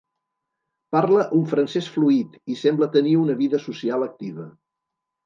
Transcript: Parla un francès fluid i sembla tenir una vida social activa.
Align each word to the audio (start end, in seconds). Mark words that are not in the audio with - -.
Parla 0.95 1.25
un 1.39 1.43
francès 1.51 1.89
fluid 1.97 2.39
i 2.53 2.57
sembla 2.63 2.87
tenir 2.97 3.13
una 3.25 3.37
vida 3.43 3.61
social 3.67 4.07
activa. 4.07 4.49